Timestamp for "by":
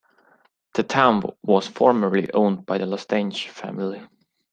2.65-2.79